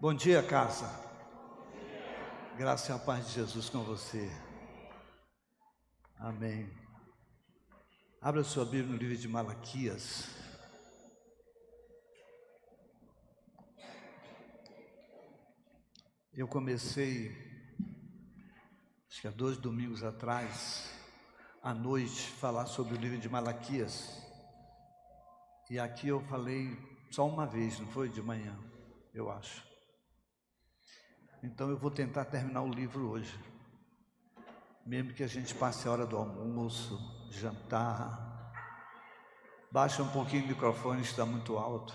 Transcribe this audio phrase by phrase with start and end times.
[0.00, 0.90] Bom dia, casa.
[2.58, 4.28] Graça e a paz de Jesus com você.
[6.18, 6.68] Amém.
[8.20, 10.28] Abra sua Bíblia no livro de Malaquias.
[16.34, 17.30] Eu comecei,
[19.08, 20.92] acho que há dois domingos atrás,
[21.62, 24.20] à noite, falar sobre o livro de Malaquias.
[25.70, 26.76] E aqui eu falei
[27.12, 28.08] só uma vez, não foi?
[28.08, 28.58] De manhã,
[29.14, 29.73] eu acho.
[31.44, 33.38] Então eu vou tentar terminar o livro hoje.
[34.86, 36.98] Mesmo que a gente passe a hora do almoço,
[37.30, 38.50] jantar.
[39.70, 41.94] Baixa um pouquinho o microfone, está muito alto.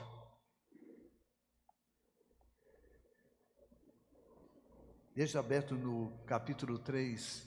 [5.15, 7.43] Deixa aberto no capítulo 3.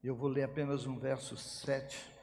[0.00, 2.15] Eu vou ler apenas um verso 7.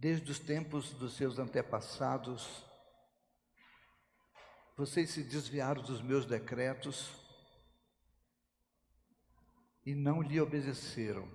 [0.00, 2.64] Desde os tempos dos seus antepassados,
[4.76, 7.10] vocês se desviaram dos meus decretos
[9.84, 11.28] e não lhe obedeceram.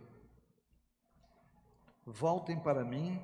[2.06, 3.22] Voltem para mim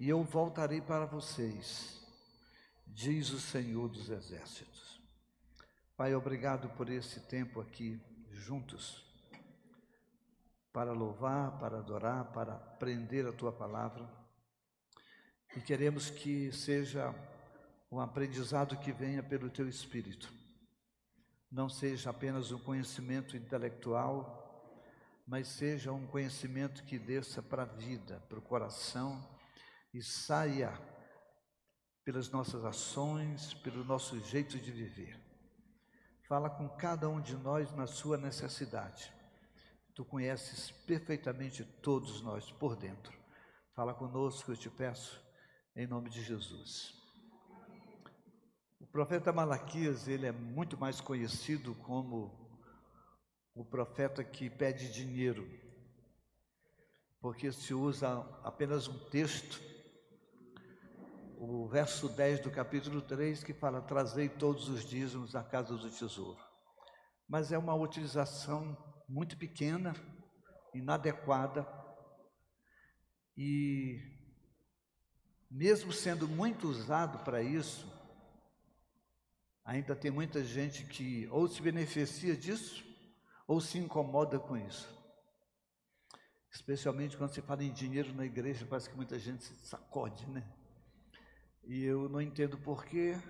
[0.00, 2.04] e eu voltarei para vocês,
[2.84, 5.00] diz o Senhor dos Exércitos.
[5.96, 8.00] Pai, obrigado por esse tempo aqui
[8.32, 9.05] juntos
[10.76, 14.06] para louvar, para adorar, para aprender a tua palavra.
[15.56, 17.14] E queremos que seja
[17.90, 20.30] um aprendizado que venha pelo teu espírito.
[21.50, 24.84] Não seja apenas um conhecimento intelectual,
[25.26, 29.26] mas seja um conhecimento que desça para a vida, para o coração
[29.94, 30.78] e saia
[32.04, 35.18] pelas nossas ações, pelo nosso jeito de viver.
[36.28, 39.15] Fala com cada um de nós na sua necessidade
[39.96, 43.18] Tu conheces perfeitamente todos nós por dentro.
[43.74, 45.18] Fala conosco, eu te peço,
[45.74, 46.92] em nome de Jesus.
[48.78, 52.30] O profeta Malaquias, ele é muito mais conhecido como
[53.54, 55.48] o profeta que pede dinheiro,
[57.18, 59.58] porque se usa apenas um texto,
[61.38, 65.90] o verso 10 do capítulo 3, que fala: Trazei todos os dízimos à casa do
[65.90, 66.44] tesouro.
[67.26, 68.76] Mas é uma utilização
[69.08, 69.94] muito pequena,
[70.74, 71.66] inadequada,
[73.36, 74.00] e
[75.50, 77.86] mesmo sendo muito usado para isso,
[79.64, 82.84] ainda tem muita gente que ou se beneficia disso
[83.46, 84.96] ou se incomoda com isso.
[86.50, 90.42] Especialmente quando se fala em dinheiro na igreja, parece que muita gente se sacode, né?
[91.64, 93.20] E eu não entendo por quê,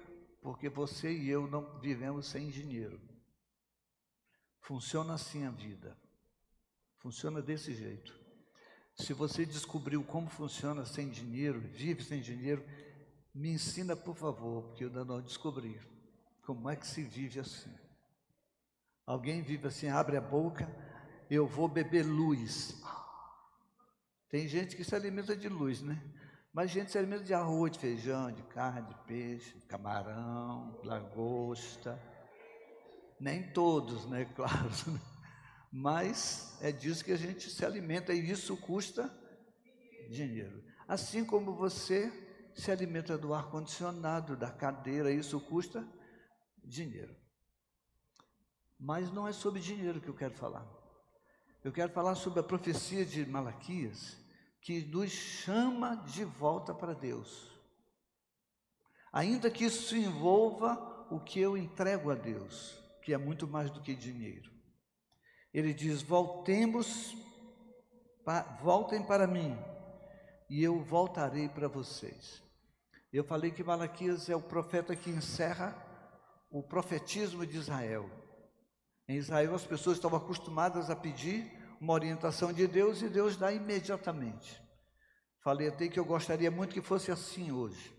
[0.40, 3.00] porque você e eu não vivemos sem dinheiro.
[4.66, 5.96] Funciona assim a vida.
[6.96, 8.12] Funciona desse jeito.
[8.96, 12.66] Se você descobriu como funciona sem dinheiro, vive sem dinheiro,
[13.32, 15.80] me ensina, por favor, porque eu ainda não descobri.
[16.42, 17.72] Como é que se vive assim?
[19.06, 20.68] Alguém vive assim, abre a boca,
[21.30, 22.82] eu vou beber luz.
[24.28, 26.02] Tem gente que se alimenta de luz, né?
[26.52, 32.15] Mas gente se alimenta de arroz, de feijão, de carne, de peixe, de camarão, lagosta
[33.18, 34.70] nem todos, né, claro.
[35.72, 39.12] Mas é disso que a gente se alimenta e isso custa
[40.10, 40.64] dinheiro.
[40.86, 42.12] Assim como você
[42.54, 45.86] se alimenta do ar-condicionado, da cadeira, isso custa
[46.64, 47.14] dinheiro.
[48.78, 50.66] Mas não é sobre dinheiro que eu quero falar.
[51.64, 54.16] Eu quero falar sobre a profecia de Malaquias,
[54.60, 57.50] que nos chama de volta para Deus.
[59.12, 63.80] Ainda que isso envolva o que eu entrego a Deus que é muito mais do
[63.80, 64.50] que dinheiro.
[65.54, 67.16] Ele diz: Voltemos,
[68.60, 69.56] voltem para mim,
[70.50, 72.42] e eu voltarei para vocês.
[73.12, 75.80] Eu falei que Malaquias é o profeta que encerra
[76.50, 78.10] o profetismo de Israel.
[79.06, 81.48] Em Israel, as pessoas estavam acostumadas a pedir
[81.80, 84.60] uma orientação de Deus e Deus dá imediatamente.
[85.44, 87.94] Falei até que eu gostaria muito que fosse assim hoje.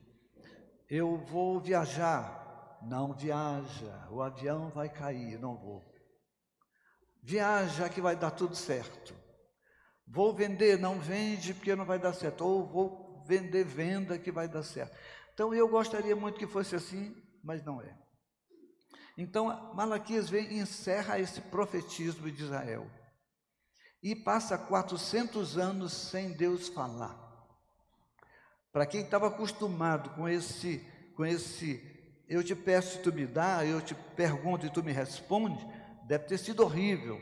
[0.90, 2.47] Eu vou viajar
[2.82, 5.84] não viaja, o avião vai cair, não vou.
[7.22, 9.14] Viaja que vai dar tudo certo.
[10.08, 12.42] Vou vender, não vende porque não vai dar certo.
[12.46, 14.96] Ou vou vender, venda que vai dar certo.
[15.34, 17.98] Então eu gostaria muito que fosse assim, mas não é.
[19.18, 22.90] Então Malaquias vem e encerra esse profetismo de Israel.
[24.02, 27.18] E passa 400 anos sem Deus falar.
[28.72, 30.80] Para quem estava acostumado com esse,
[31.16, 31.97] com esse
[32.28, 35.66] eu te peço e tu me dá, eu te pergunto e tu me responde,
[36.06, 37.20] deve ter sido horrível.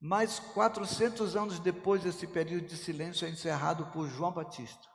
[0.00, 4.88] Mas 400 anos depois, esse período de silêncio é encerrado por João Batista.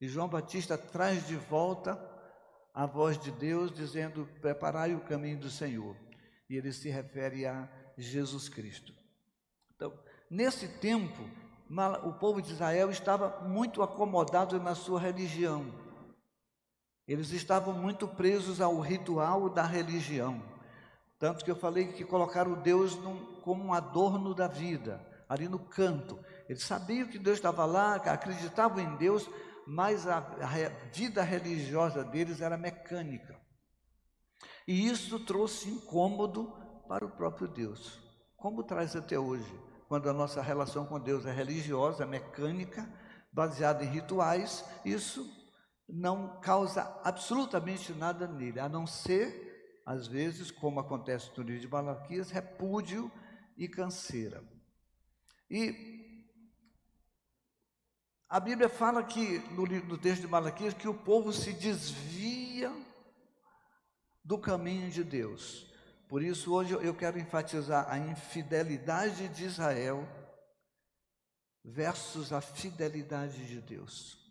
[0.00, 1.98] E João Batista traz de volta
[2.74, 5.96] a voz de Deus dizendo: Preparai o caminho do Senhor.
[6.48, 8.92] E ele se refere a Jesus Cristo.
[9.74, 9.98] Então,
[10.30, 11.28] nesse tempo,
[12.04, 15.85] o povo de Israel estava muito acomodado na sua religião.
[17.06, 20.42] Eles estavam muito presos ao ritual da religião.
[21.18, 25.58] Tanto que eu falei que colocaram Deus num, como um adorno da vida, ali no
[25.58, 26.18] canto.
[26.48, 29.28] Eles sabiam que Deus estava lá, acreditavam em Deus,
[29.66, 33.40] mas a, a vida religiosa deles era mecânica.
[34.66, 36.52] E isso trouxe incômodo
[36.88, 38.00] para o próprio Deus,
[38.36, 39.52] como traz até hoje,
[39.88, 42.88] quando a nossa relação com Deus é religiosa, mecânica,
[43.32, 45.24] baseada em rituais, isso
[45.88, 51.68] não causa absolutamente nada nele, a não ser, às vezes, como acontece no livro de
[51.68, 53.10] Malaquias, repúdio
[53.56, 54.42] e canseira.
[55.48, 55.96] E
[58.28, 62.72] a Bíblia fala que, no, no texto de Malaquias, que o povo se desvia
[64.24, 65.72] do caminho de Deus.
[66.08, 70.06] Por isso, hoje eu quero enfatizar a infidelidade de Israel
[71.64, 74.25] versus a fidelidade de Deus.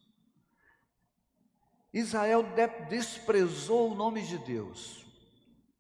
[1.95, 2.44] Israel
[2.89, 5.06] desprezou o nome de Deus.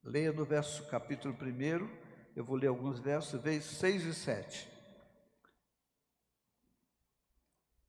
[0.01, 1.89] Leia no verso capítulo 1,
[2.37, 4.71] eu vou ler alguns versos, veja 6 e 7.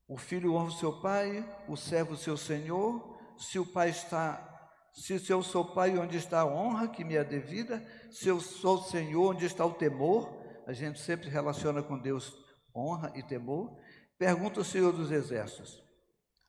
[0.08, 3.17] O filho honra o seu pai, o servo o seu senhor.
[3.38, 7.23] Se o pai está, se eu sou pai, onde está a honra que me é
[7.23, 7.87] devida?
[8.11, 10.37] Se eu sou senhor, onde está o temor?
[10.67, 12.37] A gente sempre relaciona com Deus
[12.75, 13.78] honra e temor.
[14.19, 15.81] Pergunta o Senhor dos Exércitos: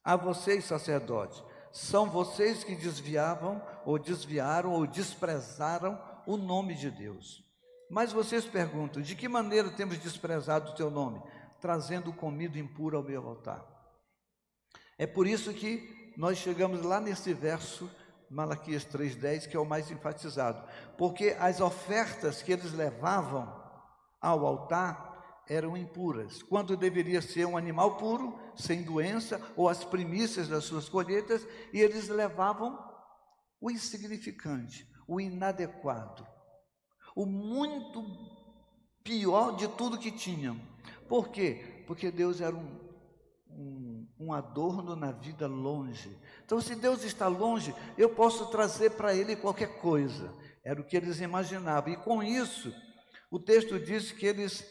[0.04, 7.44] A vocês, sacerdotes, são vocês que desviavam, ou desviaram, ou desprezaram o nome de Deus.
[7.90, 11.22] Mas vocês perguntam: de que maneira temos desprezado o teu nome?
[11.60, 13.66] trazendo comida impura ao meu altar.
[14.98, 17.90] É por isso que nós chegamos lá nesse verso,
[18.30, 20.68] Malaquias 3,10, que é o mais enfatizado,
[20.98, 23.64] porque as ofertas que eles levavam
[24.20, 25.07] ao altar
[25.50, 30.90] eram impuras, quando deveria ser um animal puro, sem doença, ou as primícias das suas
[30.90, 32.78] colheitas, e eles levavam
[33.60, 36.28] o insignificante, o inadequado,
[37.16, 38.06] o muito
[39.04, 40.60] pior de tudo que tinham.
[41.08, 41.84] Por quê?
[41.88, 42.80] Porque Deus era um,
[43.50, 46.16] um, um adorno na vida longe.
[46.46, 50.34] Então, se Deus está longe, eu posso trazer para Ele qualquer coisa.
[50.64, 51.94] Era o que eles imaginavam.
[51.94, 52.74] E com isso,
[53.32, 54.70] o texto diz que eles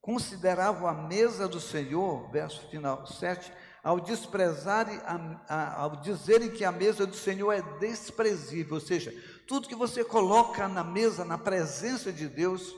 [0.00, 3.52] consideravam a mesa do Senhor, verso final 7,
[3.82, 9.12] ao desprezarem, a, a, ao dizerem que a mesa do Senhor é desprezível, ou seja,
[9.46, 12.74] tudo que você coloca na mesa, na presença de Deus,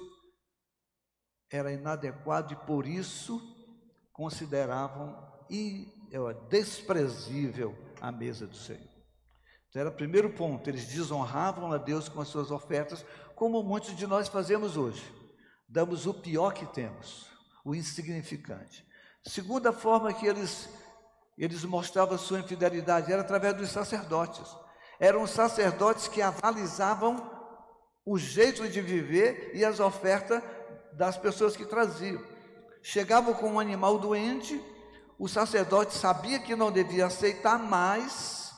[1.51, 3.41] era inadequado e por isso
[4.13, 5.31] consideravam
[6.49, 8.91] desprezível a mesa do Senhor.
[9.69, 13.05] Então, era o primeiro ponto, eles desonravam a Deus com as suas ofertas,
[13.35, 15.03] como muitos de nós fazemos hoje.
[15.73, 17.27] Damos o pior que temos,
[17.65, 18.87] o insignificante.
[19.25, 20.69] Segunda forma que eles,
[21.39, 24.55] eles mostravam sua infidelidade era através dos sacerdotes.
[25.01, 27.27] Eram sacerdotes que avalizavam
[28.05, 30.43] o jeito de viver e as ofertas
[30.93, 32.23] das pessoas que traziam.
[32.83, 34.63] Chegavam com um animal doente,
[35.19, 38.53] o sacerdote sabia que não devia aceitar mais,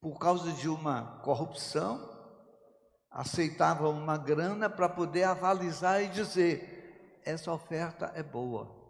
[0.00, 2.13] por causa de uma corrupção,
[3.14, 8.82] aceitava uma grana para poder avalizar e dizer: essa oferta é boa.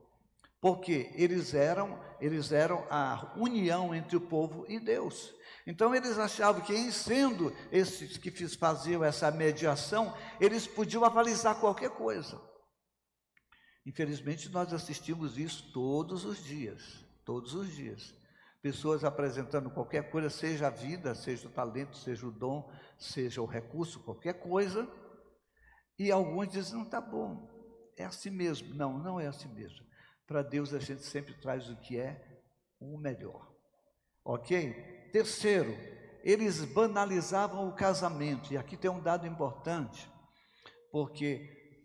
[0.60, 5.34] Porque eles eram, eles eram a união entre o povo e Deus.
[5.66, 11.90] Então eles achavam que, em sendo esses que faziam essa mediação, eles podiam avalizar qualquer
[11.90, 12.40] coisa.
[13.84, 18.14] Infelizmente, nós assistimos isso todos os dias, todos os dias.
[18.62, 23.46] Pessoas apresentando qualquer coisa, seja a vida, seja o talento, seja o dom, seja o
[23.46, 24.88] recurso, qualquer coisa,
[25.98, 27.48] e alguns dizem, não está bom,
[27.96, 28.74] é assim mesmo.
[28.74, 29.84] Não, não é assim mesmo.
[30.26, 32.42] Para Deus a gente sempre traz o que é
[32.80, 33.52] o melhor.
[34.24, 34.72] Ok?
[35.12, 35.72] Terceiro,
[36.22, 40.10] eles banalizavam o casamento, e aqui tem um dado importante,
[40.90, 41.80] porque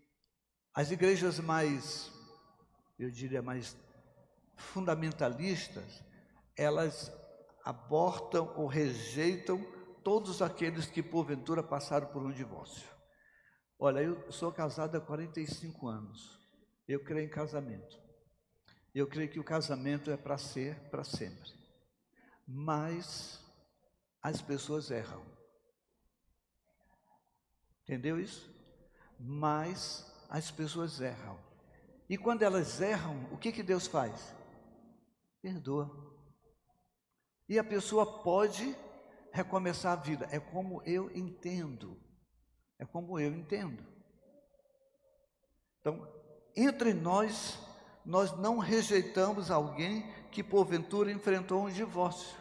[0.74, 2.12] as igrejas mais,
[2.98, 3.75] eu diria, mais
[4.56, 6.04] fundamentalistas,
[6.56, 7.12] elas
[7.63, 9.60] abortam ou rejeitam
[10.03, 12.88] todos aqueles que porventura passaram por um divórcio.
[13.77, 16.39] Olha, eu sou casado há 45 anos.
[16.88, 18.00] Eu creio em casamento.
[18.94, 21.60] Eu creio que o casamento é para ser para sempre
[22.51, 23.39] mas
[24.24, 25.24] as pessoas erram.
[27.84, 28.50] Entendeu isso?
[29.20, 31.39] Mas as pessoas erram.
[32.10, 34.36] E quando elas erram, o que, que Deus faz?
[35.41, 35.91] Perdoa.
[37.48, 38.75] E a pessoa pode
[39.31, 40.27] recomeçar a vida.
[40.31, 42.00] É como eu entendo.
[42.77, 43.86] É como eu entendo.
[45.79, 46.07] Então,
[46.55, 47.59] entre nós,
[48.05, 52.38] nós não rejeitamos alguém que porventura enfrentou um divórcio,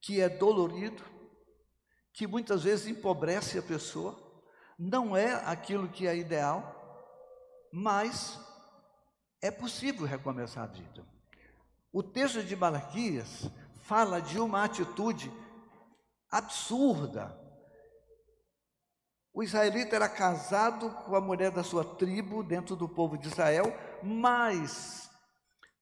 [0.00, 1.02] que é dolorido,
[2.12, 4.18] que muitas vezes empobrece a pessoa,
[4.78, 6.74] não é aquilo que é ideal,
[7.72, 8.38] mas
[9.40, 11.06] é possível recomeçar a vida.
[11.92, 15.32] O texto de Malaquias fala de uma atitude
[16.30, 17.36] absurda.
[19.32, 23.72] O israelita era casado com a mulher da sua tribo, dentro do povo de Israel,
[24.02, 25.08] mas,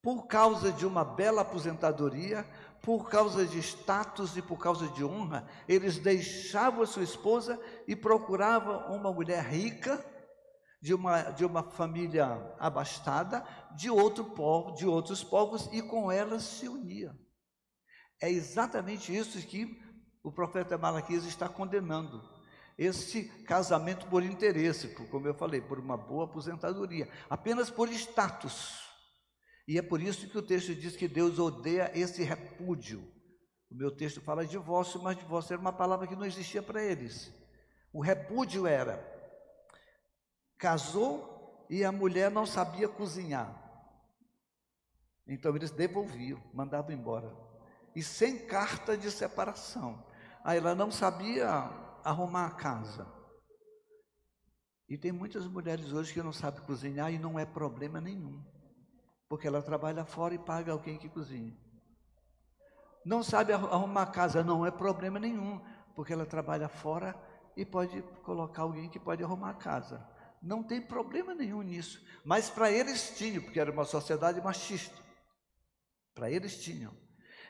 [0.03, 2.47] por causa de uma bela aposentadoria,
[2.83, 7.97] por causa de status e por causa de honra, eles deixavam a sua esposa e
[7.97, 10.05] procuravam uma mulher rica,
[10.81, 16.43] de uma, de uma família abastada, de outro povo, de outros povos, e com elas
[16.43, 17.19] se uniam.
[18.21, 19.86] É exatamente isso que
[20.27, 22.21] o profeta Malaquias está condenando.
[22.77, 28.83] Esse casamento por interesse, por, como eu falei, por uma boa aposentadoria, apenas por status.
[29.69, 33.07] E é por isso que o texto diz que Deus odeia esse repúdio.
[33.71, 37.33] O meu texto fala divórcio, mas divórcio era uma palavra que não existia para eles.
[37.93, 38.99] O repúdio era
[40.59, 43.63] casou e a mulher não sabia cozinhar.
[45.25, 47.33] Então eles devolviam, mandavam embora.
[47.95, 50.05] E sem carta de separação.
[50.47, 51.49] Aí ela não sabia
[52.05, 53.05] arrumar a casa.
[54.89, 58.41] E tem muitas mulheres hoje que não sabem cozinhar e não é problema nenhum.
[59.29, 61.59] Porque ela trabalha fora e paga alguém que cozinhe.
[63.05, 65.61] Não sabe arrumar a casa, não é problema nenhum.
[65.97, 67.21] Porque ela trabalha fora
[67.57, 70.09] e pode colocar alguém que pode arrumar a casa.
[70.41, 72.01] Não tem problema nenhum nisso.
[72.25, 75.03] Mas para eles tinham, porque era uma sociedade machista.
[76.15, 76.97] Para eles tinham.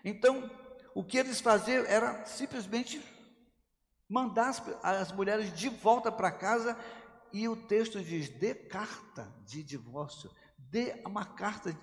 [0.02, 0.50] Então,
[0.96, 3.04] o que eles faziam era simplesmente
[4.08, 4.48] mandar
[4.82, 6.74] as, mulheres de volta para casa
[7.30, 11.78] e o texto diz: dê carta de divórcio, dê uma carta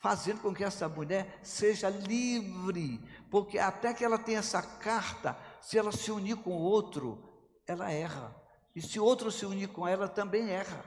[0.00, 5.78] fazendo com que essa mulher seja livre, porque até que ela tenha essa carta, se
[5.78, 7.22] ela se unir com outro,
[7.68, 8.34] ela erra.
[8.74, 10.84] E se outro se unir com ela, também erra.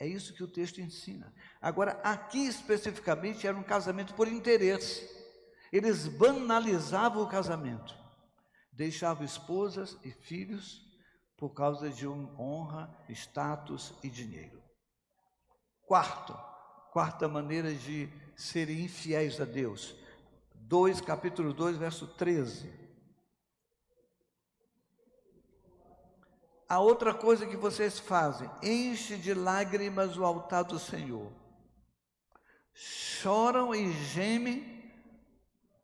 [0.00, 1.32] É isso que o texto ensina.
[1.60, 5.21] Agora, aqui especificamente era um casamento por interesse.
[5.72, 7.96] Eles banalizavam o casamento,
[8.70, 10.86] deixavam esposas e filhos
[11.34, 14.62] por causa de honra, status e dinheiro.
[15.86, 16.38] Quarto,
[16.92, 19.96] quarta maneira de serem infiéis a Deus.
[20.54, 22.70] 2, capítulo 2, verso 13.
[26.68, 31.32] A outra coisa que vocês fazem, enche de lágrimas o altar do Senhor.
[32.74, 34.81] Choram e gemem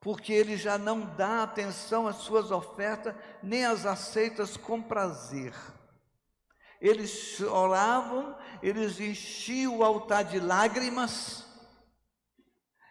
[0.00, 5.52] porque ele já não dá atenção às suas ofertas, nem as aceitas com prazer.
[6.80, 11.44] Eles choravam, eles enchiam o altar de lágrimas,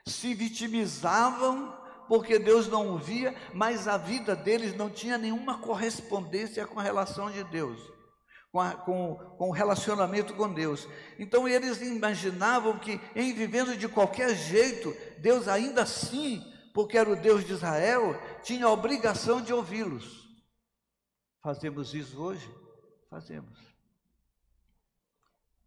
[0.06, 1.76] se vitimizavam,
[2.10, 6.84] porque Deus não o via, mas a vida deles não tinha nenhuma correspondência com a
[6.84, 7.80] relação de Deus,
[8.52, 10.88] com, a, com, com o relacionamento com Deus.
[11.18, 16.44] Então eles imaginavam que, em vivendo de qualquer jeito, Deus ainda assim
[16.78, 20.30] porque era o Deus de Israel, tinha a obrigação de ouvi-los.
[21.42, 22.48] Fazemos isso hoje?
[23.10, 23.58] Fazemos.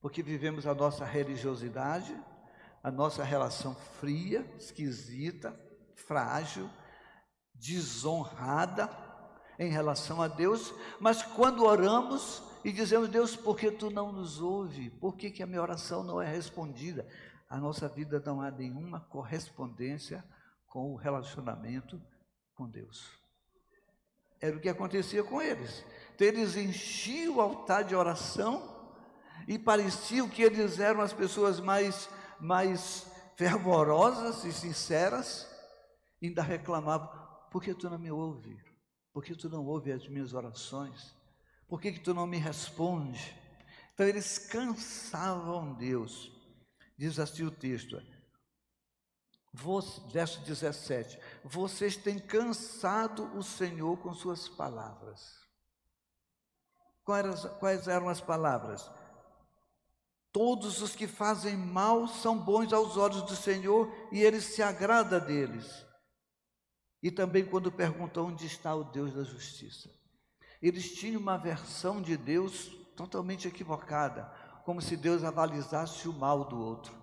[0.00, 2.16] Porque vivemos a nossa religiosidade,
[2.80, 5.52] a nossa relação fria, esquisita,
[5.96, 6.70] frágil,
[7.54, 8.88] desonrada
[9.58, 14.40] em relação a Deus, mas quando oramos e dizemos, Deus, por que tu não nos
[14.40, 14.90] ouve?
[14.90, 17.04] Por que, que a minha oração não é respondida?
[17.48, 20.24] A nossa vida não há nenhuma correspondência
[20.70, 22.00] com o relacionamento
[22.54, 23.10] com Deus.
[24.40, 25.84] Era o que acontecia com eles.
[26.14, 28.80] Então, eles enchiam o altar de oração
[29.46, 32.08] e parecia que eles eram as pessoas mais,
[32.40, 35.46] mais fervorosas e sinceras,
[36.22, 37.10] e ainda reclamavam:
[37.50, 38.56] por que tu não me ouve?
[39.12, 41.14] Por que tu não ouve as minhas orações?
[41.66, 43.36] Por que, que tu não me responde?
[43.92, 46.32] Então eles cansavam Deus.
[46.96, 48.00] Diz assim o texto:
[49.52, 55.40] verso 17: Vocês têm cansado o Senhor com suas palavras.
[57.04, 58.88] Quais, eram as palavras?
[60.32, 65.18] Todos os que fazem mal são bons aos olhos do Senhor e ele se agrada
[65.18, 65.84] deles.
[67.02, 69.90] E também quando perguntam onde está o Deus da justiça.
[70.62, 74.30] Eles tinham uma versão de Deus totalmente equivocada
[74.64, 76.99] como se Deus avalizasse o mal do outro.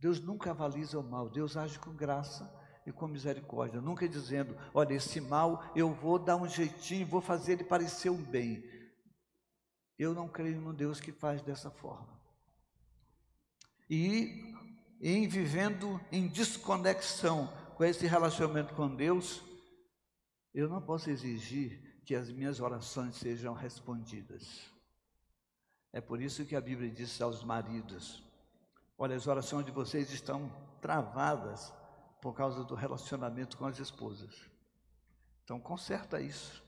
[0.00, 2.50] Deus nunca avaliza o mal, Deus age com graça
[2.86, 7.52] e com misericórdia, nunca dizendo: olha, esse mal eu vou dar um jeitinho, vou fazer
[7.52, 8.64] ele parecer um bem.
[9.98, 12.18] Eu não creio no Deus que faz dessa forma.
[13.88, 14.54] E
[14.98, 19.42] em vivendo em desconexão com esse relacionamento com Deus,
[20.54, 24.72] eu não posso exigir que as minhas orações sejam respondidas.
[25.92, 28.22] É por isso que a Bíblia diz aos maridos:
[29.00, 31.72] olha, as orações de vocês estão travadas
[32.20, 34.34] por causa do relacionamento com as esposas.
[35.42, 36.62] Então, conserta isso,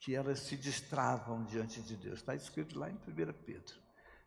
[0.00, 2.18] que elas se destravam diante de Deus.
[2.18, 2.98] Está escrito lá em 1
[3.46, 3.76] Pedro.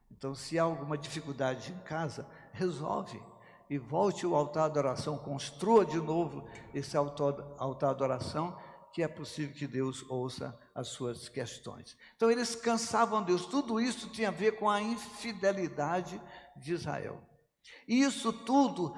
[0.10, 3.22] Então, se há alguma dificuldade em casa, resolve
[3.70, 8.58] e volte ao altar de oração, construa de novo esse altar de oração,
[8.94, 11.98] que é possível que Deus ouça as suas questões.
[12.15, 13.46] Então, eles cansavam Deus.
[13.46, 16.22] Tudo isso tinha a ver com a infidelidade
[16.56, 17.22] de Israel.
[17.88, 18.94] E isso tudo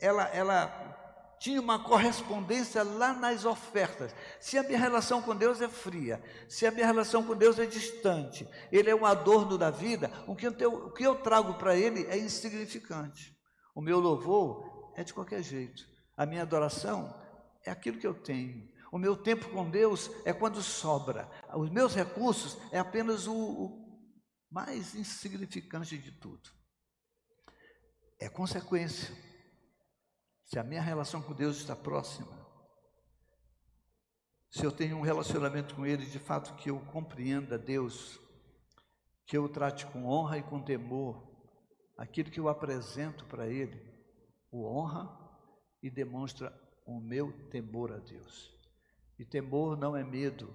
[0.00, 0.90] ela, ela
[1.38, 4.14] tinha uma correspondência lá nas ofertas.
[4.38, 7.66] Se a minha relação com Deus é fria, se a minha relação com Deus é
[7.66, 11.74] distante, Ele é um adorno da vida, o que eu, o que eu trago para
[11.76, 13.34] Ele é insignificante.
[13.74, 15.88] O meu louvor é de qualquer jeito.
[16.14, 17.18] A minha adoração
[17.64, 18.68] é aquilo que eu tenho.
[18.92, 21.30] O meu tempo com Deus é quando sobra.
[21.54, 24.00] Os meus recursos é apenas o, o
[24.50, 26.59] mais insignificante de tudo.
[28.20, 29.16] É consequência
[30.44, 32.38] se a minha relação com Deus está próxima,
[34.50, 38.20] se eu tenho um relacionamento com Ele de fato que eu compreenda Deus,
[39.24, 41.30] que eu trate com honra e com temor,
[41.96, 43.80] aquilo que eu apresento para Ele,
[44.50, 45.08] o honra
[45.82, 46.52] e demonstra
[46.84, 48.52] o meu temor a Deus.
[49.18, 50.52] E temor não é medo,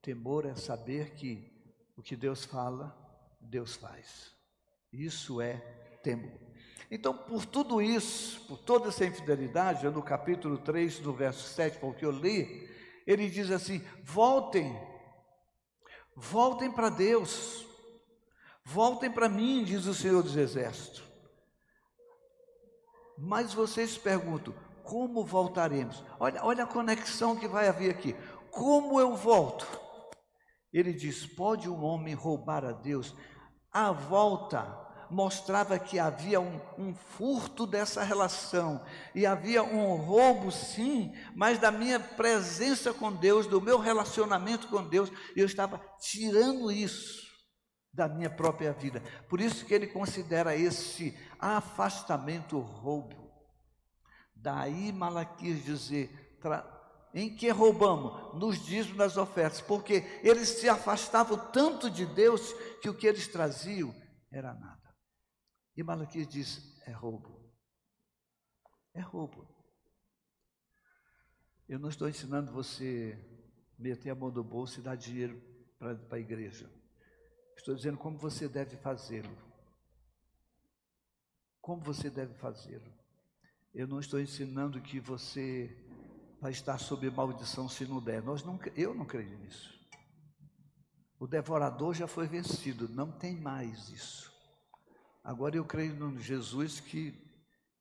[0.00, 1.52] temor é saber que
[1.96, 2.96] o que Deus fala,
[3.40, 4.34] Deus faz.
[4.92, 5.58] Isso é
[6.02, 6.45] temor.
[6.90, 12.04] Então, por tudo isso, por toda essa infidelidade, no capítulo 3, do verso 7, porque
[12.04, 12.68] eu li,
[13.06, 14.78] ele diz assim: voltem,
[16.14, 17.66] voltem para Deus,
[18.64, 21.02] voltem para mim, diz o Senhor dos Exércitos.
[23.18, 26.04] Mas vocês perguntam: como voltaremos?
[26.20, 28.14] Olha, olha a conexão que vai haver aqui.
[28.52, 29.66] Como eu volto?
[30.72, 33.12] Ele diz: pode um homem roubar a Deus?
[33.72, 41.12] A volta mostrava que havia um, um, furto dessa relação, e havia um roubo, sim,
[41.34, 47.26] mas da minha presença com Deus, do meu relacionamento com Deus, eu estava tirando isso
[47.92, 49.02] da minha própria vida.
[49.28, 53.26] Por isso que ele considera esse afastamento roubo.
[54.34, 56.38] Daí Malaquias dizer,
[57.14, 58.34] em que roubamos?
[58.34, 63.26] Nos dízimos das ofertas, porque eles se afastavam tanto de Deus que o que eles
[63.26, 63.94] traziam
[64.30, 64.85] era nada.
[65.76, 67.38] E Malaquias diz: é roubo.
[68.94, 69.46] É roubo.
[71.68, 73.18] Eu não estou ensinando você
[73.78, 75.40] meter a mão no bolso e dar dinheiro
[75.78, 76.70] para a igreja.
[77.56, 79.36] Estou dizendo como você deve fazê-lo.
[81.60, 82.92] Como você deve fazê-lo.
[83.74, 85.76] Eu não estou ensinando que você
[86.40, 88.22] vai estar sob maldição se não der.
[88.22, 89.74] Nós não, eu não creio nisso.
[91.18, 94.35] O devorador já foi vencido, não tem mais isso.
[95.26, 97.12] Agora eu creio no Jesus que,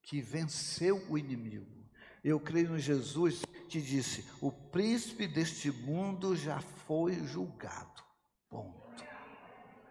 [0.02, 1.88] que venceu o inimigo.
[2.24, 8.04] Eu creio no Jesus que disse: o príncipe deste mundo já foi julgado.
[8.50, 9.06] Ponto.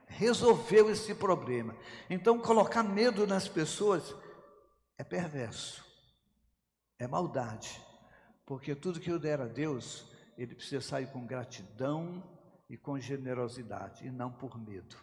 [0.08, 1.76] Resolveu esse problema.
[2.10, 4.12] Então, colocar medo nas pessoas
[4.98, 5.84] é perverso,
[6.98, 7.80] é maldade,
[8.44, 12.20] porque tudo que eu der a Deus, ele precisa sair com gratidão
[12.68, 14.96] e com generosidade, e não por medo.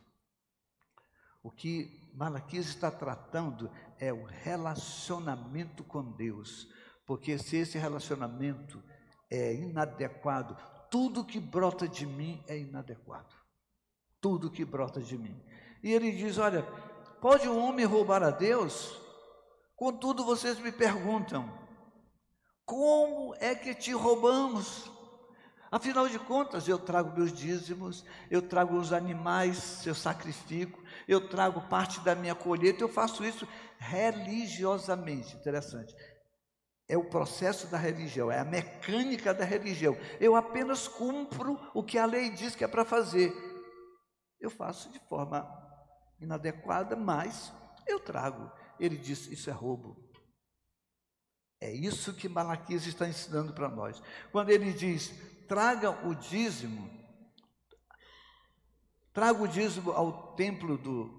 [1.42, 6.68] O que Malaquias está tratando é o relacionamento com Deus,
[7.06, 8.84] porque se esse relacionamento
[9.30, 10.58] é inadequado,
[10.90, 13.34] tudo que brota de mim é inadequado.
[14.20, 15.42] Tudo que brota de mim.
[15.82, 16.64] E ele diz: Olha,
[17.22, 19.00] pode um homem roubar a Deus?
[19.76, 21.50] Contudo, vocês me perguntam:
[22.66, 24.92] como é que te roubamos?
[25.72, 31.62] Afinal de contas, eu trago meus dízimos, eu trago os animais, eu sacrifico, eu trago
[31.70, 35.34] parte da minha colheita, eu faço isso religiosamente.
[35.38, 35.96] Interessante.
[36.90, 39.96] É o processo da religião, é a mecânica da religião.
[40.20, 43.34] Eu apenas cumpro o que a lei diz que é para fazer.
[44.42, 45.48] Eu faço de forma
[46.20, 47.54] inadequada, mas
[47.88, 48.52] eu trago.
[48.78, 50.12] Ele diz: Isso é roubo.
[51.62, 54.02] É isso que Malaquias está ensinando para nós.
[54.32, 55.14] Quando ele diz:
[55.52, 56.90] traga o dízimo,
[59.12, 61.12] traga o dízimo ao templo do,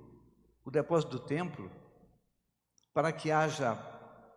[0.64, 1.70] o depósito do templo,
[2.94, 3.76] para que haja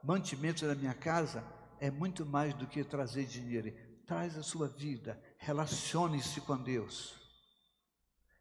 [0.04, 1.46] mantimento na minha casa,
[1.80, 3.74] é muito mais do que trazer dinheiro.
[4.06, 7.16] Traz a sua vida, relacione-se com Deus,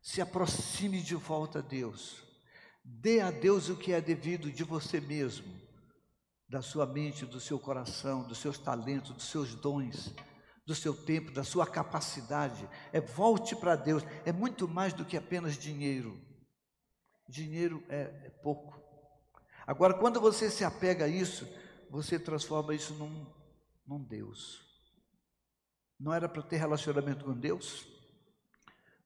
[0.03, 2.21] se aproxime de volta a Deus,
[2.85, 5.55] dê a Deus o que é devido de você mesmo,
[6.49, 10.12] da sua mente, do seu coração, dos seus talentos, dos seus dons,
[10.66, 12.68] do seu tempo, da sua capacidade.
[12.92, 16.20] É volte para Deus, é muito mais do que apenas dinheiro.
[17.29, 18.83] Dinheiro é, é pouco.
[19.66, 21.48] Agora, quando você se apega a isso,
[21.90, 23.27] você transforma isso num,
[23.87, 24.62] num Deus.
[25.98, 27.87] Não era para ter relacionamento com Deus?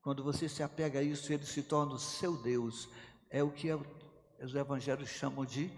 [0.01, 2.88] Quando você se apega a isso, ele se torna o seu Deus.
[3.31, 5.71] É o que os evangelhos chamam de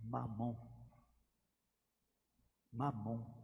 [0.00, 0.56] mamon.
[2.72, 3.41] Mamon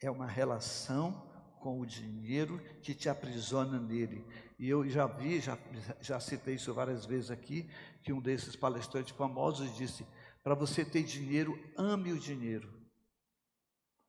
[0.00, 1.26] é uma relação
[1.60, 4.24] com o dinheiro que te aprisiona nele.
[4.58, 5.58] E eu já vi, já,
[6.00, 7.68] já citei isso várias vezes aqui,
[8.02, 10.06] que um desses palestrantes famosos disse:
[10.42, 12.72] para você ter dinheiro, ame o dinheiro.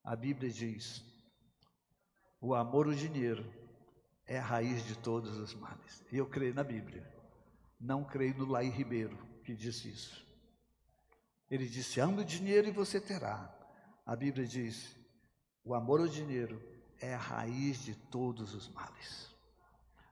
[0.04, 1.04] A Bíblia diz:
[2.40, 3.52] o amor ao dinheiro
[4.26, 6.06] é a raiz de todos os males.
[6.12, 7.06] E eu creio na Bíblia.
[7.80, 10.26] Não creio no Laí Ribeiro, que disse isso.
[11.50, 13.54] Ele disse: ame o dinheiro e você terá.
[14.06, 14.99] A Bíblia diz:
[15.64, 16.62] o amor ao dinheiro
[17.00, 19.30] é a raiz de todos os males.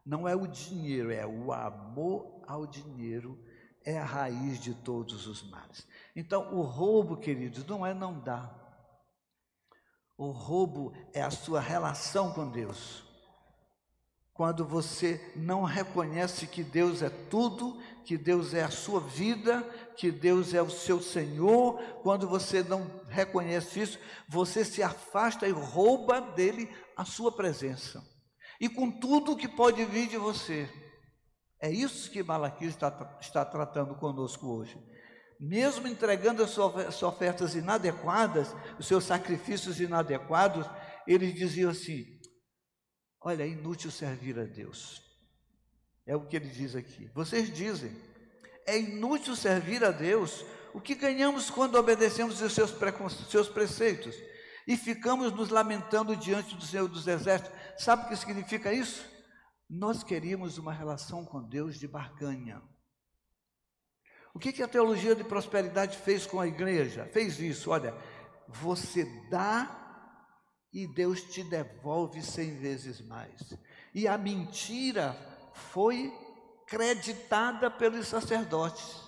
[0.05, 3.37] Não é o dinheiro, é o amor ao dinheiro
[3.87, 5.87] é a raiz de todos os males.
[6.13, 8.53] Então, o roubo, queridos, não é não dar.
[10.17, 13.05] O roubo é a sua relação com Deus.
[14.33, 19.61] Quando você não reconhece que Deus é tudo, que Deus é a sua vida,
[19.97, 25.51] que Deus é o seu Senhor, quando você não reconhece isso, você se afasta e
[25.51, 28.01] rouba dele a sua presença.
[28.61, 30.69] E com tudo que pode vir de você.
[31.61, 34.81] É isso que Malaquias está, está tratando conosco hoje.
[35.37, 40.65] Mesmo entregando as suas ofertas inadequadas, os seus sacrifícios inadequados,
[41.05, 42.05] ele dizia assim:
[43.21, 45.06] Olha, é inútil servir a Deus.
[46.07, 47.11] É o que ele diz aqui.
[47.13, 47.91] Vocês dizem,
[48.65, 50.45] é inútil servir a Deus.
[50.73, 52.73] O que ganhamos quando obedecemos os seus,
[53.29, 54.15] seus preceitos
[54.65, 57.51] e ficamos nos lamentando diante do Senhor dos Exércitos?
[57.77, 59.05] Sabe o que significa isso?
[59.69, 62.61] Nós queríamos uma relação com Deus de barganha.
[64.33, 67.05] O que, que a teologia de prosperidade fez com a igreja?
[67.11, 67.93] Fez isso, olha,
[68.47, 69.83] você dá
[70.71, 73.57] e Deus te devolve cem vezes mais.
[73.93, 75.17] E a mentira
[75.57, 76.13] foi
[76.67, 79.01] creditada pelos sacerdotes,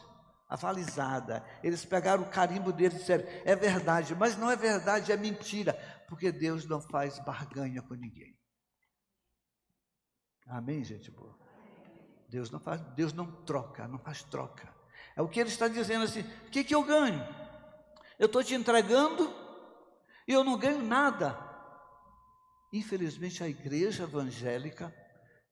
[0.48, 1.46] avalizada.
[1.64, 5.74] Eles pegaram o carimbo deles e disseram: é verdade, mas não é verdade, é mentira,
[6.08, 8.38] porque Deus não faz barganha com ninguém.
[10.48, 11.38] Amém, gente boa?
[12.28, 14.74] Deus não faz, Deus não troca, não faz troca.
[15.16, 17.24] É o que ele está dizendo assim: o que, que eu ganho?
[18.18, 19.34] Eu estou te entregando
[20.28, 21.38] e eu não ganho nada.
[22.72, 24.94] Infelizmente, a igreja evangélica,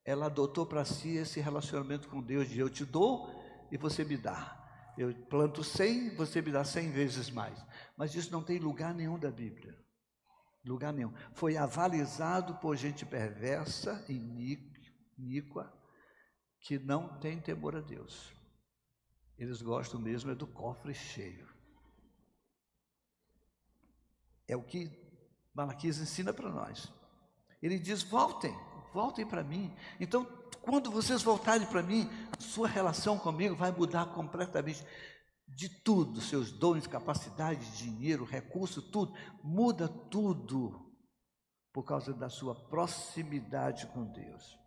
[0.08, 3.30] ela adotou para si esse relacionamento com Deus de eu te dou
[3.70, 4.56] e você me dá.
[4.98, 7.62] Eu planto cem, você me dá cem vezes mais.
[7.98, 9.78] Mas isso não tem lugar nenhum da Bíblia.
[10.64, 11.14] Lugar nenhum.
[11.34, 15.78] Foi avalizado por gente perversa, iníqua,
[16.62, 18.34] que não tem temor a Deus.
[19.38, 21.50] Eles gostam mesmo é do cofre cheio.
[24.48, 24.90] É o que
[25.54, 26.90] Malaquias ensina para nós.
[27.62, 28.56] Ele diz: voltem,
[28.98, 29.72] voltem para mim.
[30.00, 30.26] Então,
[30.64, 34.84] quando vocês voltarem para mim, a sua relação comigo vai mudar completamente.
[35.48, 40.92] De tudo, seus dons, capacidades, dinheiro, recurso, tudo, muda tudo
[41.72, 44.58] por causa da sua proximidade com Deus.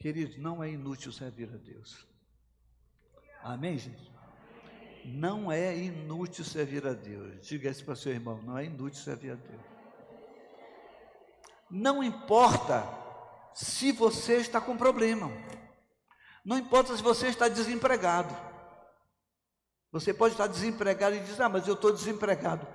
[0.00, 2.08] Queridos, não é inútil servir a Deus.
[3.40, 4.12] Amém, gente?
[5.04, 7.46] Não é inútil servir a Deus.
[7.46, 9.62] Diga isso para seu irmão: não é inútil servir a Deus.
[11.70, 13.03] Não importa
[13.54, 15.30] se você está com problema.
[16.44, 18.34] Não importa se você está desempregado.
[19.92, 22.66] Você pode estar desempregado e dizer: Ah, mas eu estou desempregado.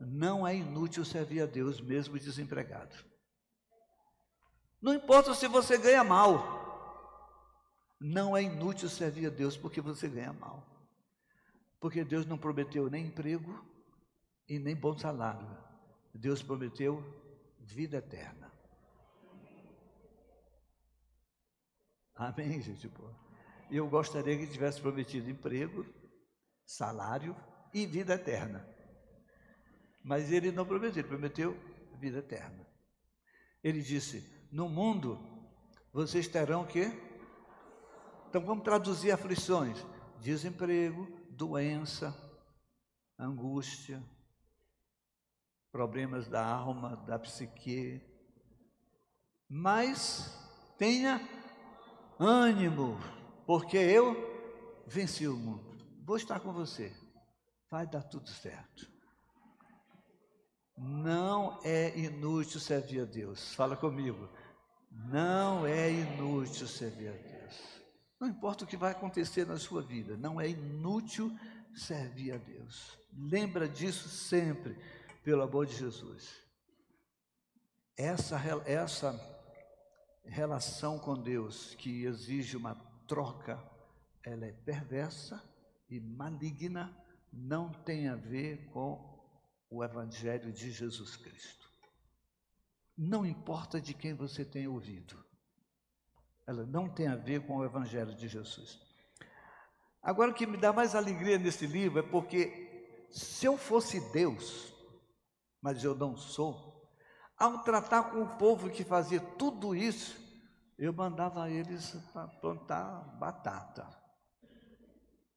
[0.00, 2.94] Não é inútil servir a Deus mesmo desempregado.
[4.80, 6.62] Não importa se você ganha mal.
[8.00, 10.66] Não é inútil servir a Deus porque você ganha mal.
[11.80, 13.64] Porque Deus não prometeu nem emprego
[14.48, 15.46] e nem bom salário.
[16.12, 17.02] Deus prometeu
[17.60, 18.43] vida eterna.
[22.14, 23.12] Amém, gente boa?
[23.70, 25.84] Eu gostaria que tivesse prometido emprego,
[26.64, 27.34] salário
[27.72, 28.64] e vida eterna.
[30.02, 31.56] Mas ele não prometeu, ele prometeu
[31.98, 32.64] vida eterna.
[33.62, 34.22] Ele disse:
[34.52, 35.18] No mundo
[35.92, 36.92] vocês terão o quê?
[38.28, 39.84] Então vamos traduzir aflições,
[40.20, 42.14] desemprego, doença,
[43.18, 44.02] angústia,
[45.72, 48.00] problemas da alma, da psique.
[49.48, 50.36] Mas
[50.78, 51.18] tenha
[52.18, 52.98] ânimo,
[53.46, 54.14] porque eu
[54.86, 55.74] venci o mundo.
[56.04, 56.92] Vou estar com você.
[57.70, 58.92] Vai dar tudo certo.
[60.76, 63.54] Não é inútil servir a Deus.
[63.54, 64.28] Fala comigo.
[64.90, 67.34] Não é inútil servir a Deus.
[68.20, 71.36] Não importa o que vai acontecer na sua vida, não é inútil
[71.74, 72.96] servir a Deus.
[73.12, 74.78] Lembra disso sempre,
[75.22, 76.42] pelo amor de Jesus.
[77.96, 79.12] Essa, essa
[80.24, 82.74] relação com Deus que exige uma
[83.06, 83.62] troca,
[84.24, 85.42] ela é perversa
[85.88, 86.96] e maligna,
[87.32, 89.14] não tem a ver com
[89.70, 91.68] o Evangelho de Jesus Cristo.
[92.96, 95.22] Não importa de quem você tenha ouvido,
[96.46, 98.80] ela não tem a ver com o Evangelho de Jesus.
[100.02, 104.72] Agora, o que me dá mais alegria nesse livro é porque, se eu fosse Deus,
[105.60, 106.73] mas eu não sou,
[107.38, 110.16] ao tratar com o povo que fazia tudo isso,
[110.78, 111.96] eu mandava eles
[112.40, 113.86] plantar batata.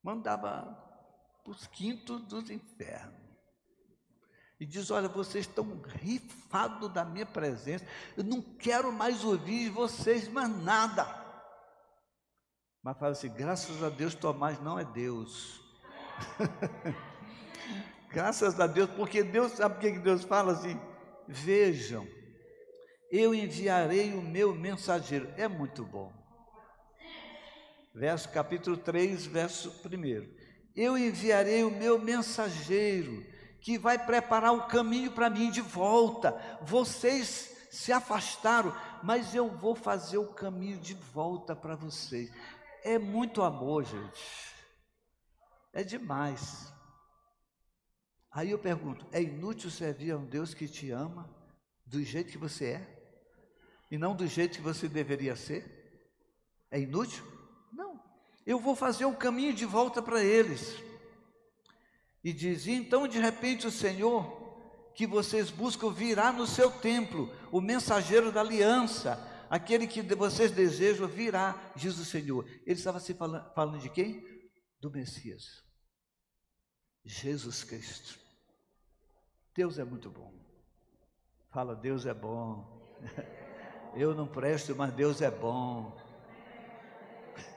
[0.04, 0.88] Mandava
[1.44, 3.28] para os quintos dos infernos.
[4.60, 10.28] E diz: Olha, vocês estão rifados da minha presença, eu não quero mais ouvir vocês
[10.28, 11.06] mais nada.
[12.82, 15.62] Mas fala assim: graças a Deus, Tomás não é Deus.
[18.10, 20.80] graças a Deus, porque Deus, sabe o que Deus fala assim?
[21.28, 22.08] Vejam,
[23.12, 25.32] eu enviarei o meu mensageiro.
[25.38, 26.14] É muito bom.
[27.94, 30.38] Verso capítulo 3, verso 1.
[30.76, 33.26] Eu enviarei o meu mensageiro
[33.60, 36.32] que vai preparar o caminho para mim de volta.
[36.62, 42.32] Vocês se afastaram, mas eu vou fazer o caminho de volta para vocês.
[42.84, 44.54] É muito amor, gente.
[45.74, 46.72] É demais.
[48.38, 51.28] Aí eu pergunto: é inútil servir a um Deus que te ama
[51.88, 53.10] do jeito que você é?
[53.90, 56.06] E não do jeito que você deveria ser?
[56.70, 57.26] É inútil?
[57.74, 58.00] Não.
[58.46, 60.76] Eu vou fazer um caminho de volta para eles.
[62.24, 64.46] E diz: então de repente o Senhor
[64.94, 69.18] que vocês buscam virá no seu templo, o mensageiro da aliança,
[69.50, 72.48] aquele que vocês desejam virá, diz o Senhor.
[72.68, 74.24] Ele estava se falando, falando de quem?
[74.80, 75.64] Do Messias.
[77.04, 78.27] Jesus Cristo.
[79.58, 80.32] Deus é muito bom.
[81.50, 82.64] Fala, Deus é bom.
[83.96, 85.98] Eu não presto, mas Deus é bom.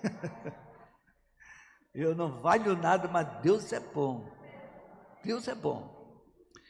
[1.93, 4.27] Eu não valho nada, mas Deus é bom.
[5.23, 6.25] Deus é bom.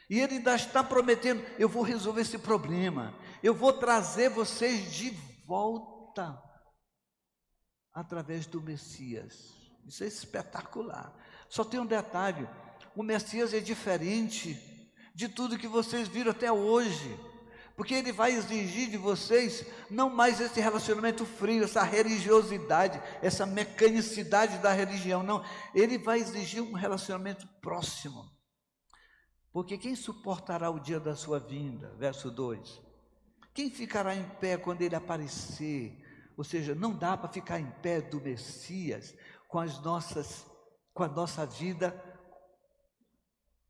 [0.08, 5.10] E Ele ainda está prometendo: eu vou resolver esse problema, eu vou trazer vocês de
[5.46, 6.42] volta
[7.94, 9.54] através do Messias.
[9.86, 11.14] Isso é espetacular.
[11.48, 12.48] Só tem um detalhe:
[12.96, 14.69] o Messias é diferente
[15.14, 17.18] de tudo que vocês viram até hoje.
[17.76, 24.58] Porque ele vai exigir de vocês não mais esse relacionamento frio, essa religiosidade, essa mecanicidade
[24.58, 25.42] da religião, não.
[25.74, 28.30] Ele vai exigir um relacionamento próximo.
[29.52, 31.94] Porque quem suportará o dia da sua vinda?
[31.98, 32.82] Verso 2.
[33.54, 35.96] Quem ficará em pé quando ele aparecer?
[36.36, 39.14] Ou seja, não dá para ficar em pé do Messias
[39.48, 40.46] com as nossas
[40.92, 42.09] com a nossa vida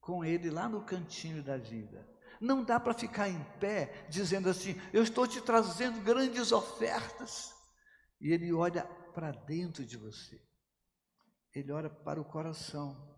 [0.00, 2.08] com ele lá no cantinho da vida.
[2.40, 7.54] Não dá para ficar em pé dizendo assim: "Eu estou te trazendo grandes ofertas".
[8.20, 8.84] E ele olha
[9.14, 10.40] para dentro de você.
[11.54, 13.08] Ele olha para o coração.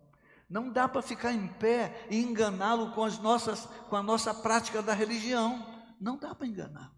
[0.49, 4.83] Não dá para ficar em pé e enganá-lo com as nossas, com a nossa prática
[4.83, 5.67] da religião.
[6.01, 6.95] Não dá para enganar.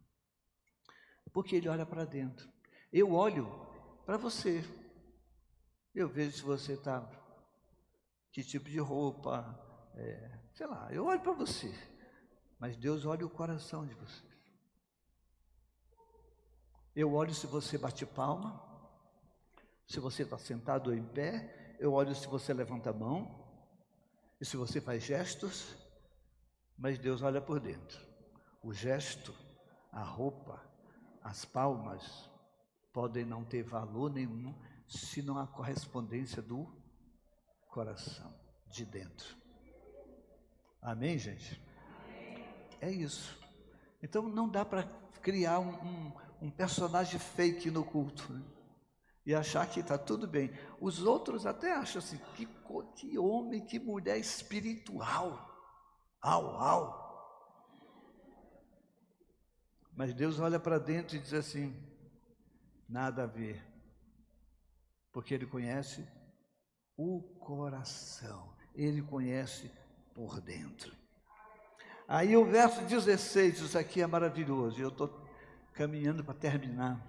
[1.33, 2.49] Porque ele olha para dentro.
[2.93, 3.49] Eu olho
[4.05, 4.65] para você.
[5.95, 7.09] Eu vejo se você está
[8.33, 9.57] que tipo de roupa,
[9.97, 11.73] é, sei lá, eu olho para você.
[12.59, 14.25] Mas Deus olha o coração de você.
[16.95, 18.63] Eu olho se você bate palma,
[19.87, 23.45] se você está sentado ou em pé, eu olho se você levanta a mão,
[24.41, 25.75] e se você faz gestos,
[26.77, 28.01] mas Deus olha por dentro.
[28.63, 29.35] O gesto,
[29.91, 30.63] a roupa,
[31.23, 32.31] as palmas
[32.93, 34.55] podem não ter valor nenhum
[34.87, 36.67] se não há correspondência do
[37.69, 38.33] coração,
[38.69, 39.44] de dentro.
[40.85, 41.61] Amém, gente?
[42.81, 43.37] É isso.
[44.01, 44.85] Então não dá para
[45.21, 48.33] criar um, um, um, personagem fake no culto.
[48.33, 48.43] Né?
[49.27, 50.51] e achar que está tudo bem.
[50.81, 52.47] Os outros até acham assim, que,
[52.97, 55.51] que homem, que mulher espiritual.
[56.21, 57.05] Au, au.
[59.97, 61.75] Mas Deus olha para dentro e diz assim:
[62.89, 63.65] nada a ver.
[65.13, 66.07] Porque Ele conhece
[66.97, 68.55] o coração.
[68.75, 69.71] Ele conhece
[70.15, 70.95] por dentro.
[72.07, 75.09] Aí o verso 16, isso aqui é maravilhoso, eu estou
[75.73, 77.05] caminhando para terminar.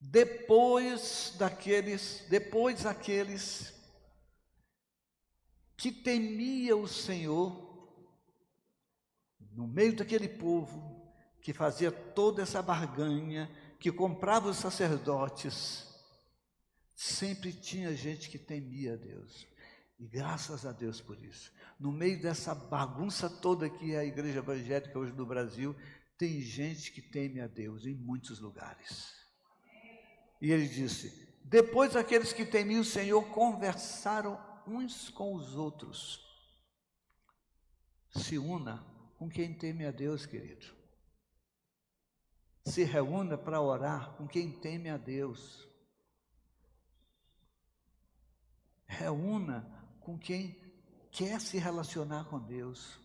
[0.00, 3.72] Depois daqueles, depois aqueles
[5.76, 7.70] que temia o Senhor,
[9.52, 10.92] no meio daquele povo
[11.40, 13.50] que fazia toda essa barganha,
[13.80, 15.88] que comprava os sacerdotes,
[16.94, 19.51] sempre tinha gente que temia a Deus.
[20.02, 21.52] E graças a Deus por isso.
[21.78, 25.76] No meio dessa bagunça toda que é a igreja evangélica hoje no Brasil,
[26.18, 29.14] tem gente que teme a Deus em muitos lugares.
[30.40, 36.20] E ele disse: Depois aqueles que temiam o Senhor conversaram uns com os outros.
[38.10, 38.84] Se una
[39.16, 40.66] com quem teme a Deus, querido.
[42.64, 45.64] Se reúna para orar com quem teme a Deus.
[48.84, 50.60] Reúna com quem
[51.10, 52.98] quer se relacionar com Deus.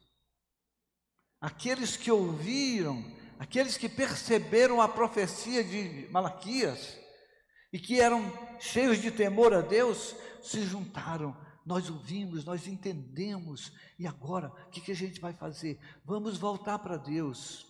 [1.39, 3.03] Aqueles que ouviram,
[3.37, 6.97] aqueles que perceberam a profecia de Malaquias
[7.71, 11.35] e que eram cheios de temor a Deus, se juntaram.
[11.65, 15.79] Nós ouvimos, nós entendemos, e agora o que, que a gente vai fazer?
[16.05, 17.67] Vamos voltar para Deus.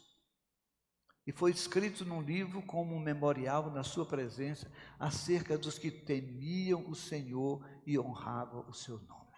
[1.26, 6.90] E foi escrito num livro como um memorial na sua presença acerca dos que temiam
[6.90, 9.32] o Senhor e honravam o seu nome.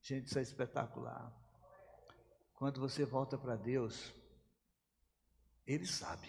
[0.00, 1.30] Gente, isso é espetacular.
[2.54, 4.10] Quando você volta para Deus,
[5.66, 6.26] Ele sabe.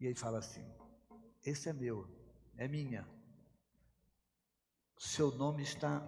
[0.00, 0.68] E Ele fala assim:
[1.44, 2.08] Esse é meu,
[2.56, 3.08] é minha.
[4.98, 6.02] Seu nome está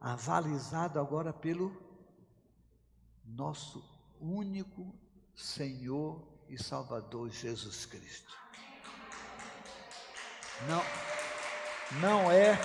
[0.00, 1.76] avalizado agora pelo
[3.24, 3.82] nosso
[4.20, 4.94] único
[5.34, 8.32] Senhor e Salvador Jesus Cristo.
[10.68, 10.82] Não,
[11.96, 12.58] não é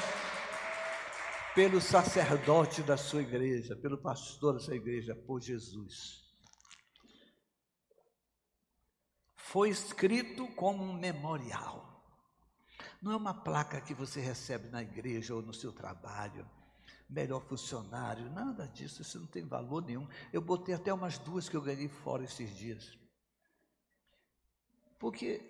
[1.56, 6.24] pelo sacerdote da sua igreja, pelo pastor da sua igreja, por Jesus.
[9.36, 12.04] Foi escrito como um memorial.
[13.02, 16.50] Não é uma placa que você recebe na igreja ou no seu trabalho,
[17.10, 20.08] melhor funcionário, nada disso, isso não tem valor nenhum.
[20.32, 22.98] Eu botei até umas duas que eu ganhei fora esses dias.
[24.98, 25.42] Porque,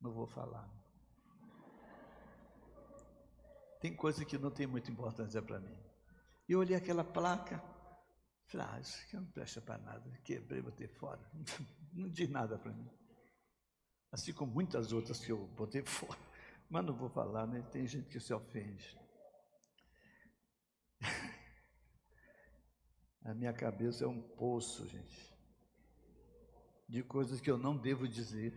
[0.00, 0.75] não vou falar.
[3.80, 5.76] Tem coisa que não tem muita importância para mim.
[6.48, 7.62] E eu olhei aquela placa,
[8.46, 11.20] falei, ah, isso aqui não presta para nada, quebrei, botei fora.
[11.92, 12.90] Não diz nada para mim.
[14.12, 16.20] Assim como muitas outras que eu botei fora.
[16.68, 17.62] Mas não vou falar, né?
[17.72, 18.98] Tem gente que se ofende.
[23.24, 25.34] A minha cabeça é um poço, gente,
[26.88, 28.54] de coisas que eu não devo dizer.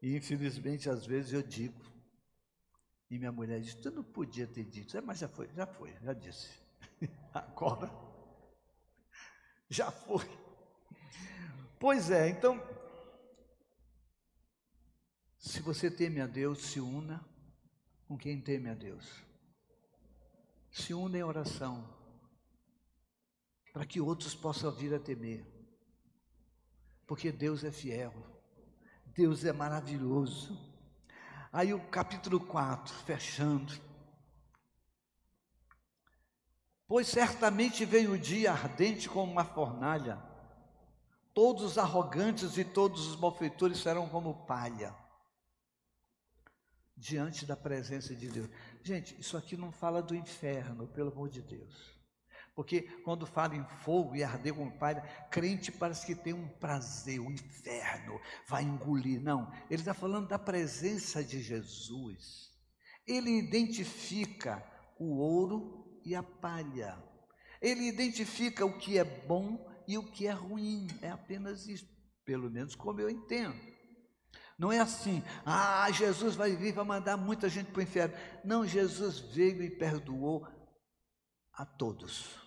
[0.00, 1.91] E infelizmente, às vezes eu digo.
[3.12, 4.96] E minha mulher disse: Tu não podia ter dito.
[4.96, 6.48] É, mas já foi, já foi, já disse.
[7.34, 7.92] Agora,
[9.68, 10.26] já foi.
[11.78, 12.58] Pois é, então,
[15.36, 17.22] se você teme a Deus, se una
[18.08, 19.22] com quem teme a Deus.
[20.70, 21.86] Se una em oração,
[23.74, 25.44] para que outros possam vir a temer.
[27.06, 28.14] Porque Deus é fiel,
[29.04, 30.71] Deus é maravilhoso.
[31.52, 33.78] Aí o capítulo 4, fechando.
[36.88, 40.18] Pois certamente vem o dia ardente como uma fornalha,
[41.34, 44.94] todos os arrogantes e todos os malfeitores serão como palha,
[46.96, 48.48] diante da presença de Deus.
[48.82, 52.01] Gente, isso aqui não fala do inferno, pelo amor de Deus.
[52.54, 57.18] Porque quando fala em fogo e arder com palha, crente parece que tem um prazer,
[57.18, 59.20] o um inferno vai engolir.
[59.22, 62.50] Não, ele está falando da presença de Jesus.
[63.06, 64.62] Ele identifica
[64.98, 67.02] o ouro e a palha.
[67.60, 70.88] Ele identifica o que é bom e o que é ruim.
[71.00, 71.88] É apenas isso,
[72.24, 73.72] pelo menos como eu entendo.
[74.58, 78.14] Não é assim, ah, Jesus vai vir, vai mandar muita gente para o inferno.
[78.44, 80.46] Não, Jesus veio e perdoou
[81.52, 82.41] a todos.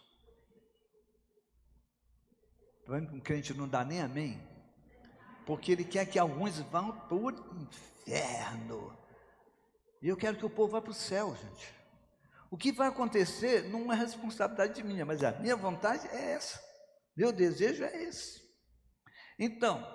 [2.87, 4.39] Um crente não dá nem amém,
[5.45, 8.95] porque ele quer que alguns vão para o inferno.
[10.01, 11.73] E eu quero que o povo vá para o céu, gente.
[12.51, 16.61] O que vai acontecer não é responsabilidade minha, mas a minha vontade é essa.
[17.17, 18.41] Meu desejo é esse.
[19.39, 19.85] Então,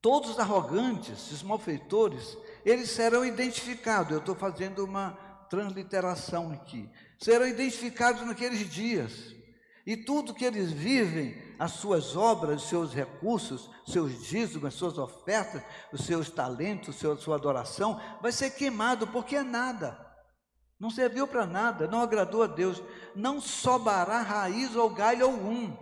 [0.00, 4.12] todos os arrogantes, os malfeitores, eles serão identificados.
[4.12, 5.12] Eu estou fazendo uma
[5.50, 6.88] transliteração aqui.
[7.18, 9.34] Serão identificados naqueles dias.
[9.86, 14.96] E tudo que eles vivem, as suas obras, os seus recursos, seus dízimos, as suas
[14.96, 15.62] ofertas,
[15.92, 20.00] os seus talentos, a sua adoração, vai ser queimado, porque é nada.
[20.80, 22.82] Não serviu para nada, não agradou a Deus.
[23.14, 25.76] Não sobrará raiz ou galho algum.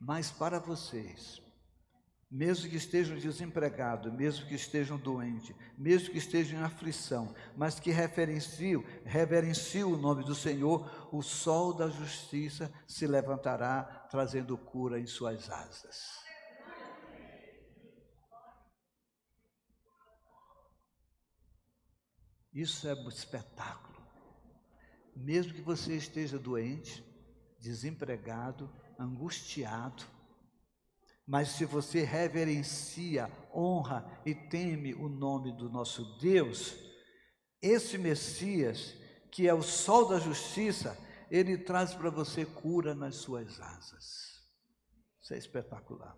[0.00, 1.42] Mas para vocês,
[2.30, 7.90] mesmo que estejam desempregados, mesmo que estejam doentes, mesmo que estejam em aflição, mas que
[7.90, 15.06] reverenciam, reverenciam o nome do Senhor, o sol da justiça se levantará, trazendo cura em
[15.06, 16.26] suas asas.
[22.52, 24.02] Isso é um espetáculo.
[25.14, 27.04] Mesmo que você esteja doente,
[27.60, 30.04] desempregado, angustiado,
[31.26, 36.76] mas se você reverencia, honra e teme o nome do nosso Deus,
[37.60, 38.94] esse Messias,
[39.32, 40.96] que é o sol da justiça,
[41.28, 44.46] ele traz para você cura nas suas asas.
[45.20, 46.16] Isso é espetacular.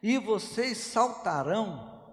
[0.00, 2.06] E vocês saltarão,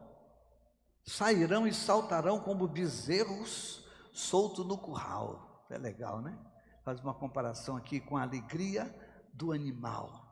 [1.04, 5.68] sairão e saltarão como bezerros soltos no curral.
[5.70, 6.36] É legal, né?
[6.84, 8.94] Faz uma comparação aqui com a alegria
[9.34, 10.24] do animal.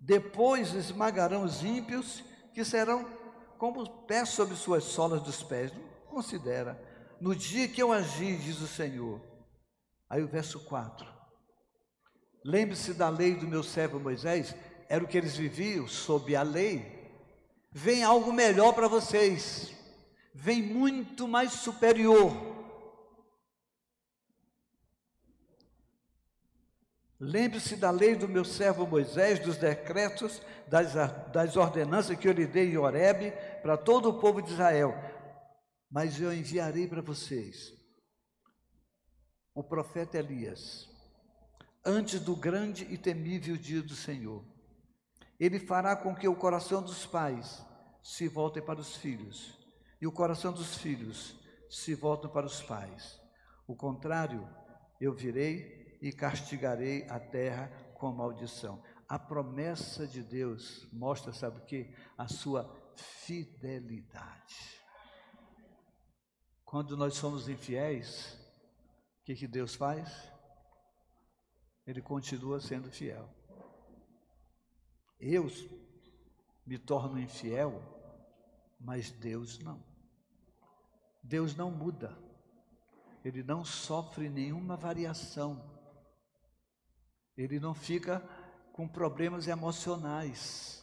[0.00, 2.22] Depois esmagarão os ímpios,
[2.54, 3.04] que serão
[3.58, 5.72] como pés sobre suas solas dos pés.
[5.72, 6.80] Não considera.
[7.20, 9.20] No dia que eu agi, diz o Senhor.
[10.08, 11.06] Aí o verso 4.
[12.44, 14.54] Lembre-se da lei do meu servo Moisés,
[14.88, 16.94] era o que eles viviam, sob a lei.
[17.72, 19.74] Vem algo melhor para vocês,
[20.32, 22.55] vem muito mais superior.
[27.18, 30.92] Lembre-se da lei do meu servo Moisés, dos decretos, das,
[31.32, 34.94] das ordenanças que eu lhe dei em Horebe para todo o povo de Israel.
[35.90, 37.72] Mas eu enviarei para vocês
[39.54, 40.86] o profeta Elias,
[41.82, 44.44] antes do grande e temível dia do Senhor.
[45.40, 47.64] Ele fará com que o coração dos pais
[48.02, 49.58] se volte para os filhos,
[49.98, 51.34] e o coração dos filhos
[51.70, 53.18] se volte para os pais.
[53.66, 54.46] O contrário,
[55.00, 58.82] eu virei e castigarei a terra com maldição.
[59.08, 61.94] A promessa de Deus mostra, sabe o que?
[62.16, 64.80] A sua fidelidade.
[66.64, 68.34] Quando nós somos infiéis,
[69.20, 70.32] o que, que Deus faz?
[71.86, 73.28] Ele continua sendo fiel.
[75.20, 75.46] Eu
[76.66, 77.80] me torno infiel,
[78.78, 79.82] mas Deus não.
[81.22, 82.16] Deus não muda.
[83.24, 85.75] Ele não sofre nenhuma variação
[87.36, 88.20] ele não fica
[88.72, 90.82] com problemas emocionais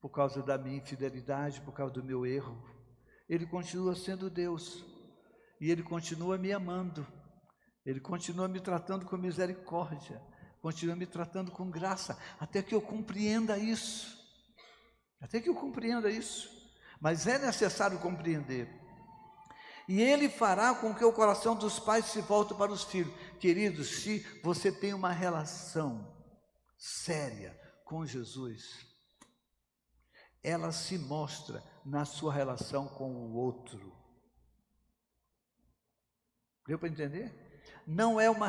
[0.00, 2.56] por causa da minha infidelidade, por causa do meu erro.
[3.28, 4.84] Ele continua sendo Deus
[5.60, 7.06] e ele continua me amando.
[7.84, 10.20] Ele continua me tratando com misericórdia,
[10.60, 14.16] continua me tratando com graça, até que eu compreenda isso.
[15.20, 16.50] Até que eu compreenda isso.
[17.00, 18.68] Mas é necessário compreender.
[19.88, 23.14] E ele fará com que o coração dos pais se volte para os filhos.
[23.38, 26.12] Queridos, se você tem uma relação
[26.76, 28.84] séria com Jesus,
[30.42, 33.96] ela se mostra na sua relação com o outro.
[36.66, 37.32] Deu para entender?
[37.86, 38.48] Não é uma,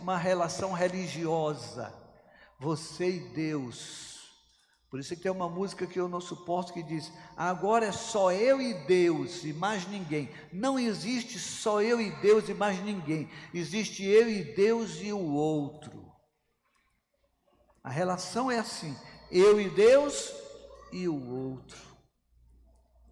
[0.00, 1.94] uma relação religiosa.
[2.58, 4.21] Você e Deus
[4.92, 8.30] por isso que tem uma música que eu não suporto que diz: agora é só
[8.30, 10.28] eu e Deus e mais ninguém.
[10.52, 13.26] Não existe só eu e Deus e mais ninguém.
[13.54, 16.12] Existe eu e Deus e o outro.
[17.82, 18.94] A relação é assim:
[19.30, 20.30] eu e Deus
[20.92, 21.80] e o outro.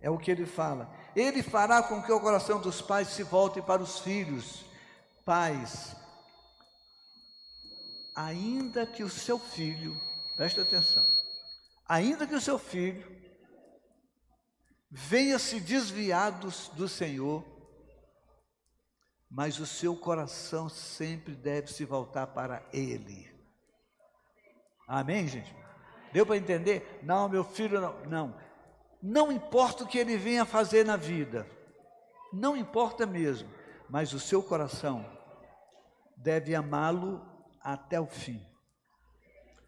[0.02, 0.94] É o que ele fala.
[1.16, 4.66] Ele fará com que o coração dos pais se volte para os filhos.
[5.24, 5.96] Pais,
[8.14, 9.98] ainda que o seu filho,
[10.36, 11.19] preste atenção
[11.90, 13.04] ainda que o seu filho
[14.88, 17.44] venha se desviar do, do Senhor,
[19.28, 23.28] mas o seu coração sempre deve se voltar para Ele.
[24.86, 25.52] Amém, gente?
[26.12, 27.00] Deu para entender?
[27.02, 28.00] Não, meu filho, não.
[28.06, 28.36] Não,
[29.02, 31.48] não importa o que ele venha fazer na vida,
[32.32, 33.50] não importa mesmo,
[33.88, 35.04] mas o seu coração
[36.16, 37.24] deve amá-lo
[37.60, 38.44] até o fim,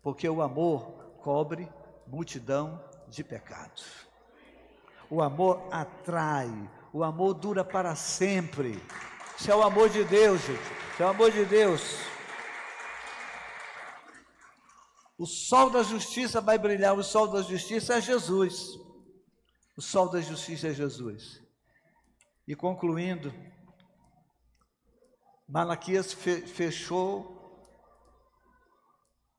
[0.02, 1.68] porque o amor cobre
[2.12, 4.06] multidão de pecados.
[5.08, 6.50] O amor atrai,
[6.92, 8.78] o amor dura para sempre.
[9.38, 10.60] Isso é o amor de Deus, gente.
[10.92, 11.80] Isso é o amor de Deus.
[15.16, 18.78] O sol da justiça vai brilhar, o sol da justiça é Jesus.
[19.74, 21.42] O sol da justiça é Jesus.
[22.46, 23.32] E concluindo,
[25.48, 27.38] Malaquias fechou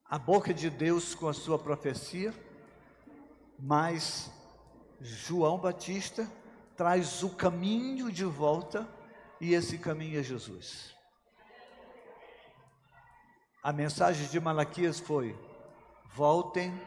[0.05, 2.33] a boca de Deus com a sua profecia,
[3.59, 4.31] mas
[4.99, 6.29] João Batista
[6.75, 8.87] traz o caminho de volta
[9.39, 10.93] e esse caminho é Jesus.
[13.61, 15.37] A mensagem de Malaquias foi:
[16.13, 16.79] voltem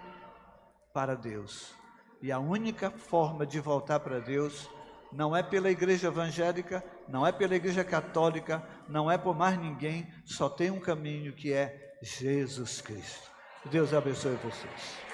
[0.93, 1.75] para Deus.
[2.21, 4.69] E a única forma de voltar para Deus
[5.13, 10.13] não é pela igreja evangélica, não é pela igreja católica, não é por mais ninguém,
[10.25, 13.31] só tem um caminho que é Jesus Cristo.
[13.67, 15.06] Deus abençoe vocês.